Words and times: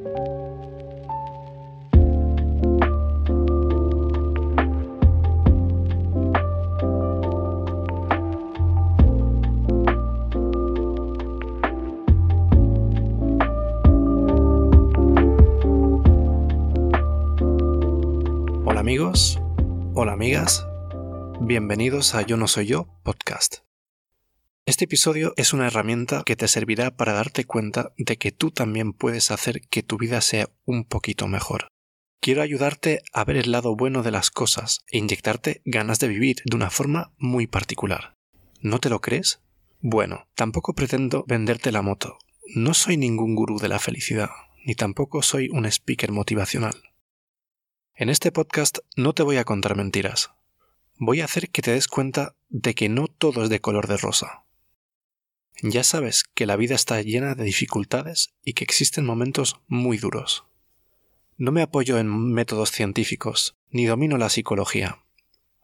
Hola 0.00 0.12
amigos, 18.80 19.38
hola 19.94 20.12
amigas, 20.12 20.66
bienvenidos 21.40 22.14
a 22.14 22.22
Yo 22.22 22.38
no 22.38 22.48
soy 22.48 22.66
yo 22.66 22.86
podcast. 23.02 23.69
Este 24.70 24.84
episodio 24.84 25.34
es 25.36 25.52
una 25.52 25.66
herramienta 25.66 26.22
que 26.22 26.36
te 26.36 26.46
servirá 26.46 26.92
para 26.92 27.12
darte 27.12 27.44
cuenta 27.44 27.92
de 27.98 28.18
que 28.18 28.30
tú 28.30 28.52
también 28.52 28.92
puedes 28.92 29.32
hacer 29.32 29.62
que 29.62 29.82
tu 29.82 29.98
vida 29.98 30.20
sea 30.20 30.48
un 30.64 30.84
poquito 30.84 31.26
mejor. 31.26 31.66
Quiero 32.20 32.40
ayudarte 32.40 33.02
a 33.12 33.24
ver 33.24 33.36
el 33.36 33.50
lado 33.50 33.74
bueno 33.74 34.04
de 34.04 34.12
las 34.12 34.30
cosas 34.30 34.84
e 34.86 34.98
inyectarte 34.98 35.60
ganas 35.64 35.98
de 35.98 36.06
vivir 36.06 36.36
de 36.44 36.54
una 36.54 36.70
forma 36.70 37.12
muy 37.18 37.48
particular. 37.48 38.14
¿No 38.60 38.78
te 38.78 38.90
lo 38.90 39.00
crees? 39.00 39.42
Bueno, 39.80 40.28
tampoco 40.36 40.72
pretendo 40.72 41.24
venderte 41.26 41.72
la 41.72 41.82
moto. 41.82 42.18
No 42.54 42.72
soy 42.72 42.96
ningún 42.96 43.34
gurú 43.34 43.58
de 43.58 43.70
la 43.70 43.80
felicidad, 43.80 44.30
ni 44.64 44.76
tampoco 44.76 45.22
soy 45.22 45.48
un 45.48 45.66
speaker 45.66 46.12
motivacional. 46.12 46.80
En 47.96 48.08
este 48.08 48.30
podcast 48.30 48.78
no 48.94 49.14
te 49.14 49.24
voy 49.24 49.38
a 49.38 49.44
contar 49.44 49.76
mentiras. 49.76 50.30
Voy 50.96 51.22
a 51.22 51.24
hacer 51.24 51.50
que 51.50 51.60
te 51.60 51.72
des 51.72 51.88
cuenta 51.88 52.36
de 52.48 52.76
que 52.76 52.88
no 52.88 53.08
todo 53.08 53.42
es 53.42 53.50
de 53.50 53.60
color 53.60 53.88
de 53.88 53.96
rosa. 53.96 54.44
Ya 55.62 55.84
sabes 55.84 56.24
que 56.34 56.46
la 56.46 56.56
vida 56.56 56.74
está 56.74 57.02
llena 57.02 57.34
de 57.34 57.44
dificultades 57.44 58.34
y 58.42 58.54
que 58.54 58.64
existen 58.64 59.04
momentos 59.04 59.60
muy 59.66 59.98
duros. 59.98 60.44
No 61.36 61.52
me 61.52 61.62
apoyo 61.62 61.98
en 61.98 62.32
métodos 62.32 62.70
científicos, 62.70 63.56
ni 63.68 63.84
domino 63.84 64.16
la 64.16 64.30
psicología. 64.30 65.04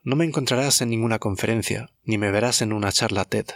No 0.03 0.16
me 0.16 0.25
encontrarás 0.25 0.83
en 0.83 0.91
ninguna 0.91 1.19
conferencia, 1.19 1.91
ni 2.03 2.19
me 2.19 2.30
verás 2.30 2.62
en 2.62 2.72
una 2.72 2.92
charla 2.92 3.25
TED. 3.25 3.47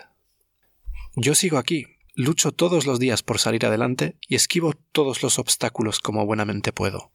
Yo 1.14 1.34
sigo 1.34 1.58
aquí, 1.58 1.86
lucho 2.14 2.52
todos 2.52 2.86
los 2.86 2.98
días 2.98 3.22
por 3.22 3.38
salir 3.38 3.66
adelante 3.66 4.16
y 4.27 4.34
esquivo 4.34 4.72
todos 4.92 5.22
los 5.22 5.38
obstáculos 5.38 6.00
como 6.00 6.25
buenamente 6.25 6.72
puedo. 6.72 7.12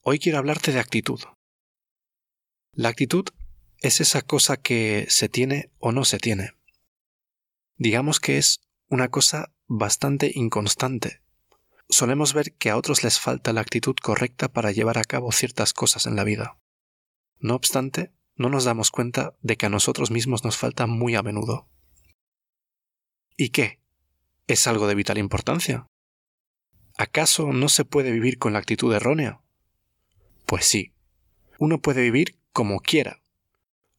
Hoy 0.00 0.18
quiero 0.18 0.38
hablarte 0.38 0.72
de 0.72 0.80
actitud. 0.80 1.20
La 2.72 2.88
actitud 2.88 3.26
es 3.80 4.00
esa 4.00 4.22
cosa 4.22 4.56
que 4.56 5.06
se 5.08 5.28
tiene 5.28 5.70
o 5.78 5.92
no 5.92 6.04
se 6.04 6.18
tiene. 6.18 6.52
Digamos 7.78 8.20
que 8.20 8.38
es 8.38 8.60
una 8.88 9.08
cosa 9.08 9.52
bastante 9.66 10.30
inconstante. 10.34 11.20
Solemos 11.88 12.32
ver 12.32 12.52
que 12.54 12.70
a 12.70 12.76
otros 12.76 13.04
les 13.04 13.20
falta 13.20 13.52
la 13.52 13.60
actitud 13.60 13.94
correcta 14.00 14.48
para 14.48 14.72
llevar 14.72 14.98
a 14.98 15.04
cabo 15.04 15.30
ciertas 15.30 15.72
cosas 15.72 16.06
en 16.06 16.16
la 16.16 16.24
vida. 16.24 16.58
No 17.38 17.54
obstante, 17.54 18.12
no 18.34 18.48
nos 18.48 18.64
damos 18.64 18.90
cuenta 18.90 19.34
de 19.42 19.56
que 19.56 19.66
a 19.66 19.70
nosotros 19.70 20.10
mismos 20.10 20.44
nos 20.44 20.56
falta 20.56 20.86
muy 20.86 21.14
a 21.14 21.22
menudo. 21.22 21.68
¿Y 23.36 23.50
qué? 23.50 23.80
¿Es 24.46 24.66
algo 24.66 24.86
de 24.86 24.94
vital 24.94 25.18
importancia? 25.18 25.86
¿Acaso 26.96 27.52
no 27.52 27.68
se 27.68 27.84
puede 27.84 28.10
vivir 28.10 28.38
con 28.38 28.54
la 28.54 28.58
actitud 28.58 28.94
errónea? 28.94 29.40
Pues 30.46 30.64
sí, 30.64 30.92
uno 31.58 31.80
puede 31.80 32.02
vivir 32.02 32.38
como 32.52 32.80
quiera. 32.80 33.20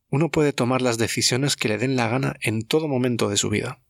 Uno 0.09 0.29
puede 0.29 0.53
tomar 0.53 0.81
las 0.81 0.97
decisiones 0.97 1.55
que 1.55 1.67
le 1.67 1.77
den 1.77 1.95
la 1.95 2.07
gana 2.07 2.35
en 2.41 2.61
todo 2.61 2.87
momento 2.87 3.29
de 3.29 3.37
su 3.37 3.49
vida. 3.49 3.81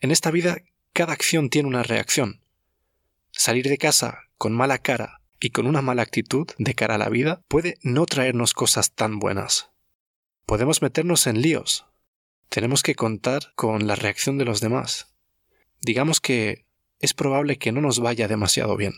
En 0.00 0.10
esta 0.10 0.30
vida, 0.30 0.58
cada 0.92 1.12
acción 1.12 1.50
tiene 1.50 1.68
una 1.68 1.82
reacción. 1.82 2.42
Salir 3.30 3.68
de 3.68 3.78
casa 3.78 4.20
con 4.36 4.52
mala 4.52 4.78
cara 4.78 5.20
y 5.40 5.50
con 5.50 5.66
una 5.66 5.82
mala 5.82 6.02
actitud 6.02 6.48
de 6.58 6.74
cara 6.74 6.94
a 6.94 6.98
la 6.98 7.08
vida 7.08 7.42
puede 7.48 7.78
no 7.82 8.06
traernos 8.06 8.54
cosas 8.54 8.92
tan 8.92 9.18
buenas. 9.18 9.70
Podemos 10.46 10.82
meternos 10.82 11.26
en 11.26 11.42
líos. 11.42 11.86
Tenemos 12.48 12.82
que 12.82 12.94
contar 12.94 13.52
con 13.54 13.86
la 13.86 13.94
reacción 13.94 14.38
de 14.38 14.46
los 14.46 14.60
demás. 14.60 15.14
Digamos 15.82 16.20
que 16.20 16.66
es 16.98 17.14
probable 17.14 17.58
que 17.58 17.72
no 17.72 17.80
nos 17.80 18.00
vaya 18.00 18.26
demasiado 18.26 18.76
bien. 18.76 18.94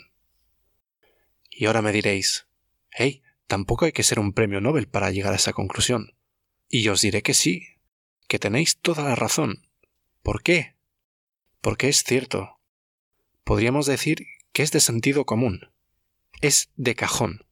Y 1.51 1.67
ahora 1.67 1.83
me 1.83 1.93
diréis, 1.93 2.47
hey, 2.91 3.22
tampoco 3.50 3.84
hay 3.84 3.91
que 3.91 4.05
ser 4.05 4.21
un 4.21 4.33
premio 4.33 4.61
Nobel 4.61 4.87
para 4.87 5.11
llegar 5.11 5.33
a 5.33 5.37
esa 5.37 5.53
conclusión. 5.53 6.15
Y 6.69 6.87
os 6.87 7.00
diré 7.00 7.21
que 7.22 7.34
sí, 7.34 7.66
que 8.28 8.38
tenéis 8.38 8.78
toda 8.78 9.03
la 9.03 9.16
razón. 9.16 9.66
¿Por 10.22 10.44
qué? 10.44 10.77
Porque 11.60 11.89
es 11.89 12.05
cierto. 12.05 12.60
Podríamos 13.43 13.87
decir 13.87 14.25
que 14.53 14.62
es 14.62 14.71
de 14.71 14.78
sentido 14.78 15.27
común. 15.27 15.72
Es 16.41 16.71
de 16.77 16.94
cajón. 16.94 17.44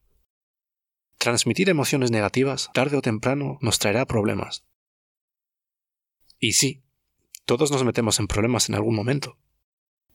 Transmitir 1.17 1.67
emociones 1.67 2.11
negativas, 2.11 2.69
tarde 2.73 2.95
o 2.95 3.01
temprano, 3.01 3.57
nos 3.59 3.77
traerá 3.77 4.05
problemas. 4.05 4.63
Y 6.39 6.53
sí, 6.53 6.81
todos 7.43 7.71
nos 7.71 7.83
metemos 7.83 8.21
en 8.21 8.27
problemas 8.27 8.69
en 8.69 8.75
algún 8.75 8.95
momento. 8.95 9.37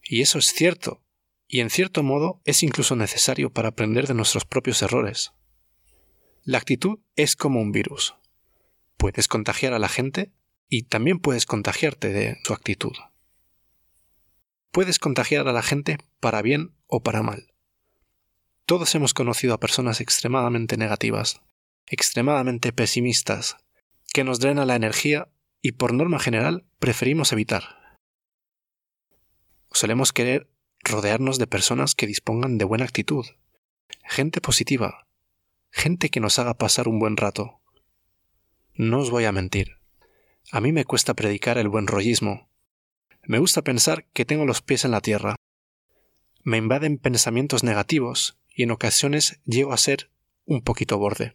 Y 0.03 0.23
eso 0.23 0.39
es 0.39 0.47
cierto, 0.47 1.05
y 1.47 1.61
en 1.61 1.69
cierto 1.69 2.03
modo 2.03 2.41
es 2.47 2.62
incluso 2.62 2.97
necesario 2.97 3.53
para 3.53 3.69
aprender 3.69 4.06
de 4.06 4.15
nuestros 4.15 4.47
propios 4.47 4.81
errores. 4.81 5.34
La 6.47 6.59
actitud 6.59 6.99
es 7.16 7.37
como 7.37 7.62
un 7.62 7.72
virus. 7.72 8.16
Puedes 8.99 9.28
contagiar 9.28 9.72
a 9.72 9.78
la 9.78 9.88
gente 9.88 10.31
y 10.69 10.82
también 10.82 11.19
puedes 11.19 11.47
contagiarte 11.47 12.09
de 12.12 12.37
su 12.44 12.53
actitud. 12.53 12.93
Puedes 14.71 14.99
contagiar 14.99 15.49
a 15.49 15.53
la 15.53 15.62
gente 15.62 15.97
para 16.21 16.43
bien 16.43 16.75
o 16.87 17.03
para 17.03 17.22
mal. 17.22 17.55
Todos 18.66 18.94
hemos 18.94 19.15
conocido 19.15 19.55
a 19.55 19.59
personas 19.59 20.03
extremadamente 20.03 20.77
negativas, 20.77 21.41
extremadamente 21.87 22.75
pesimistas, 22.75 23.56
que 24.12 24.22
nos 24.22 24.38
drena 24.38 24.66
la 24.66 24.76
energía 24.76 25.31
y 25.62 25.72
por 25.72 25.94
norma 25.94 26.19
general 26.19 26.66
preferimos 26.78 27.32
evitar. 27.32 27.99
Solemos 29.72 30.12
querer 30.12 30.50
rodearnos 30.81 31.38
de 31.38 31.47
personas 31.47 31.94
que 31.94 32.06
dispongan 32.06 32.59
de 32.59 32.66
buena 32.66 32.84
actitud, 32.84 33.25
gente 34.03 34.43
positiva, 34.43 35.05
gente 35.75 36.09
que 36.09 36.21
nos 36.21 36.39
haga 36.39 36.55
pasar 36.55 36.89
un 36.89 36.99
buen 36.99 37.17
rato. 37.17 37.61
No 38.75 39.01
os 39.01 39.11
voy 39.11 39.25
a 39.25 39.33
mentir. 39.33 39.79
A 40.53 40.61
mí 40.61 40.73
me 40.73 40.85
cuesta 40.85 41.15
predicar 41.15 41.59
el 41.59 41.69
buen 41.69 41.87
rollismo. 41.87 42.49
Me 43.23 43.39
gusta 43.39 43.62
pensar 43.62 44.07
que 44.12 44.25
tengo 44.25 44.47
los 44.47 44.62
pies 44.62 44.85
en 44.85 44.93
la 44.93 45.01
tierra. 45.01 45.37
Me 46.43 46.59
invaden 46.59 46.99
pensamientos 46.99 47.65
negativos 47.65 48.39
y 48.49 48.62
en 48.62 48.71
ocasiones 48.71 49.41
llego 49.45 49.73
a 49.73 49.79
ser 49.79 50.11
un 50.47 50.62
poquito 50.62 50.99
borde. 50.99 51.33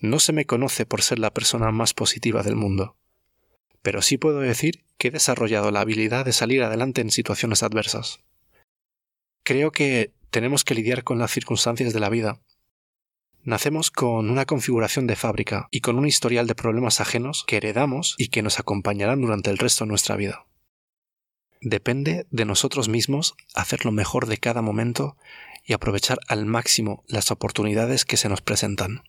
No 0.00 0.18
se 0.18 0.32
me 0.32 0.44
conoce 0.44 0.86
por 0.86 1.02
ser 1.02 1.18
la 1.18 1.32
persona 1.32 1.70
más 1.70 1.94
positiva 1.94 2.42
del 2.42 2.56
mundo 2.56 2.96
pero 3.82 4.02
sí 4.02 4.18
puedo 4.18 4.40
decir 4.40 4.84
que 4.98 5.08
he 5.08 5.10
desarrollado 5.10 5.70
la 5.70 5.80
habilidad 5.80 6.24
de 6.24 6.32
salir 6.32 6.62
adelante 6.62 7.00
en 7.00 7.10
situaciones 7.10 7.62
adversas. 7.62 8.20
Creo 9.42 9.72
que 9.72 10.12
tenemos 10.30 10.64
que 10.64 10.74
lidiar 10.74 11.02
con 11.02 11.18
las 11.18 11.30
circunstancias 11.30 11.92
de 11.92 12.00
la 12.00 12.10
vida. 12.10 12.40
Nacemos 13.42 13.90
con 13.90 14.28
una 14.28 14.44
configuración 14.44 15.06
de 15.06 15.16
fábrica 15.16 15.68
y 15.70 15.80
con 15.80 15.98
un 15.98 16.06
historial 16.06 16.46
de 16.46 16.54
problemas 16.54 17.00
ajenos 17.00 17.44
que 17.46 17.56
heredamos 17.56 18.14
y 18.18 18.28
que 18.28 18.42
nos 18.42 18.60
acompañarán 18.60 19.22
durante 19.22 19.50
el 19.50 19.56
resto 19.56 19.84
de 19.84 19.88
nuestra 19.88 20.16
vida. 20.16 20.46
Depende 21.62 22.26
de 22.30 22.44
nosotros 22.44 22.88
mismos 22.88 23.34
hacer 23.54 23.84
lo 23.84 23.92
mejor 23.92 24.26
de 24.26 24.36
cada 24.36 24.60
momento 24.60 25.16
y 25.64 25.72
aprovechar 25.72 26.18
al 26.28 26.44
máximo 26.44 27.02
las 27.06 27.30
oportunidades 27.30 28.04
que 28.04 28.18
se 28.18 28.28
nos 28.28 28.42
presentan. 28.42 29.04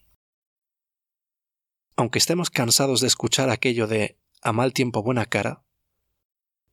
Aunque 1.98 2.20
estemos 2.20 2.50
cansados 2.50 3.02
de 3.02 3.08
escuchar 3.08 3.50
aquello 3.50 3.88
de 3.88 4.18
a 4.42 4.54
mal 4.54 4.74
tiempo 4.74 5.04
buena 5.04 5.26
cara, 5.26 5.64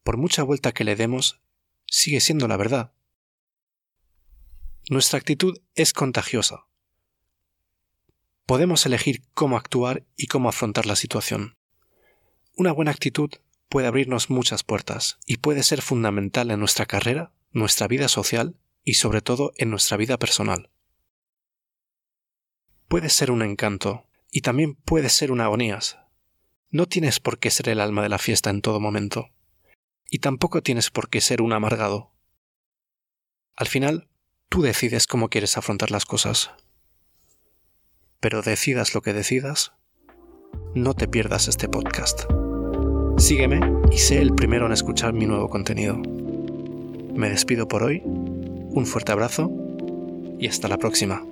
por 0.05 0.17
mucha 0.17 0.45
vuelta 0.45 0.73
que 0.73 0.85
le 0.85 0.95
demos, 0.95 1.41
sigue 1.87 2.21
siendo 2.21 2.47
la 2.47 2.56
verdad. 2.56 2.93
Nuestra 4.88 5.19
actitud 5.19 5.61
es 5.75 5.93
contagiosa. 5.93 6.68
Podemos 8.49 8.87
elegir 8.87 9.25
cómo 9.35 9.59
actuar 9.59 10.06
y 10.17 10.27
cómo 10.27 10.49
afrontar 10.49 10.87
la 10.87 10.97
situación. 10.97 11.59
Una 12.56 12.73
buena 12.73 12.93
actitud 12.93 13.29
puede 13.69 13.87
abrirnos 13.87 14.31
muchas 14.31 14.65
puertas 14.65 15.19
y 15.27 15.37
puede 15.37 15.62
ser 15.62 15.83
fundamental 15.83 16.50
en 16.50 16.59
nuestra 16.59 16.87
carrera, 16.87 17.31
nuestra 17.53 17.87
vida 17.89 18.09
social 18.09 18.56
y 18.85 18.95
sobre 18.95 19.21
todo 19.21 19.53
en 19.59 19.69
nuestra 19.69 19.99
vida 19.99 20.19
personal. 20.19 20.71
Puede 22.89 23.11
ser 23.11 23.31
un 23.31 23.43
encanto 23.43 24.06
y 24.31 24.41
también 24.41 24.77
puede 24.77 25.11
ser 25.11 25.31
un 25.31 25.43
agonías, 25.43 25.99
no 26.71 26.87
tienes 26.87 27.21
por 27.21 27.39
qué 27.39 27.51
ser 27.51 27.69
el 27.69 27.83
alma 27.83 28.03
de 28.03 28.09
la 28.09 28.19
fiesta 28.19 28.49
en 28.49 28.62
todo 28.62 28.81
momento, 28.81 29.29
y 30.09 30.21
tampoco 30.21 30.62
tienes 30.62 30.89
por 30.89 31.11
qué 31.11 31.21
ser 31.21 31.43
un 31.43 31.53
amargado. 31.53 32.15
Al 33.56 33.67
final, 33.67 34.09
tú 34.49 34.62
decides 34.62 35.06
cómo 35.06 35.29
quieres 35.29 35.59
afrontar 35.59 35.91
las 35.91 36.06
cosas. 36.06 36.51
Pero 38.20 38.43
decidas 38.43 38.94
lo 38.94 39.00
que 39.00 39.12
decidas, 39.12 39.73
no 40.75 40.94
te 40.94 41.06
pierdas 41.06 41.47
este 41.47 41.69
podcast. 41.69 42.23
Sígueme 43.17 43.61
y 43.93 43.99
sé 43.99 44.20
el 44.20 44.35
primero 44.35 44.67
en 44.67 44.73
escuchar 44.73 45.12
mi 45.12 45.25
nuevo 45.25 45.49
contenido. 45.49 45.97
Me 45.97 47.31
despido 47.31 47.69
por 47.69 47.85
hoy, 47.85 48.03
un 48.05 48.87
fuerte 48.87 49.12
abrazo 49.12 49.53
y 50.38 50.49
hasta 50.49 50.67
la 50.67 50.79
próxima. 50.79 51.25